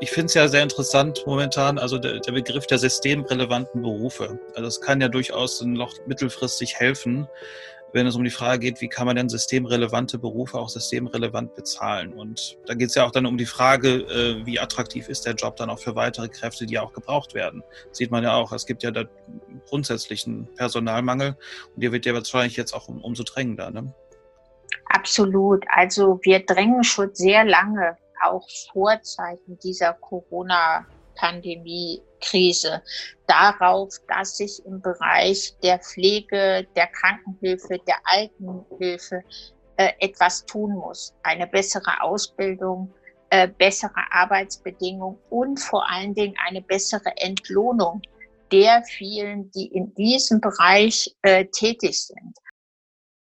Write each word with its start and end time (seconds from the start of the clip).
ich 0.00 0.10
finde 0.10 0.26
es 0.26 0.34
ja 0.34 0.48
sehr 0.48 0.62
interessant 0.62 1.24
momentan, 1.26 1.78
also 1.78 1.98
der, 1.98 2.20
der, 2.20 2.32
Begriff 2.32 2.66
der 2.66 2.78
systemrelevanten 2.78 3.82
Berufe. 3.82 4.38
Also 4.54 4.68
es 4.68 4.80
kann 4.80 5.00
ja 5.00 5.08
durchaus 5.08 5.62
noch 5.62 5.94
mittelfristig 6.06 6.76
helfen, 6.76 7.28
wenn 7.92 8.06
es 8.06 8.16
um 8.16 8.24
die 8.24 8.30
Frage 8.30 8.60
geht, 8.60 8.80
wie 8.80 8.88
kann 8.88 9.06
man 9.06 9.16
denn 9.16 9.28
systemrelevante 9.28 10.18
Berufe 10.18 10.58
auch 10.58 10.68
systemrelevant 10.68 11.54
bezahlen. 11.54 12.12
Und 12.12 12.58
da 12.66 12.74
geht 12.74 12.88
es 12.88 12.94
ja 12.94 13.04
auch 13.04 13.10
dann 13.10 13.26
um 13.26 13.36
die 13.36 13.46
Frage, 13.46 13.88
äh, 13.88 14.46
wie 14.46 14.58
attraktiv 14.58 15.08
ist 15.08 15.26
der 15.26 15.34
Job 15.34 15.56
dann 15.56 15.68
auch 15.68 15.78
für 15.78 15.94
weitere 15.94 16.28
Kräfte, 16.28 16.64
die 16.64 16.78
auch 16.78 16.92
gebraucht 16.92 17.34
werden. 17.34 17.62
Das 17.88 17.98
sieht 17.98 18.10
man 18.10 18.24
ja 18.24 18.34
auch, 18.34 18.52
es 18.52 18.66
gibt 18.66 18.82
ja 18.82 18.90
da 18.90 19.04
grundsätzlichen 19.68 20.48
Personalmangel 20.56 21.36
und 21.74 21.82
der 21.82 21.92
wird 21.92 22.06
ja 22.06 22.14
wahrscheinlich 22.14 22.56
jetzt 22.56 22.72
auch 22.72 22.88
um, 22.88 23.02
umso 23.02 23.24
drängender. 23.24 23.70
Ne? 23.70 23.92
Absolut. 24.86 25.64
Also 25.68 26.18
wir 26.22 26.44
drängen 26.44 26.84
schon 26.84 27.14
sehr 27.14 27.44
lange 27.44 27.96
auch 28.22 28.48
vor 28.72 29.00
Zeiten 29.02 29.58
dieser 29.58 29.94
Corona-Pandemie-Krise 29.94 32.82
darauf, 33.26 33.94
dass 34.08 34.36
sich 34.36 34.64
im 34.66 34.80
Bereich 34.80 35.56
der 35.62 35.78
Pflege, 35.78 36.66
der 36.76 36.86
Krankenhilfe, 36.88 37.78
der 37.86 37.96
Altenhilfe 38.04 39.22
äh, 39.76 39.92
etwas 40.00 40.44
tun 40.46 40.74
muss. 40.74 41.14
Eine 41.22 41.46
bessere 41.46 42.02
Ausbildung, 42.02 42.92
äh, 43.30 43.48
bessere 43.48 44.02
Arbeitsbedingungen 44.10 45.18
und 45.30 45.58
vor 45.58 45.90
allen 45.90 46.14
Dingen 46.14 46.34
eine 46.46 46.60
bessere 46.60 47.16
Entlohnung 47.16 48.02
der 48.52 48.84
vielen, 48.84 49.50
die 49.52 49.68
in 49.68 49.94
diesem 49.94 50.40
Bereich 50.40 51.16
äh, 51.22 51.46
tätig 51.46 52.06
sind. 52.06 52.36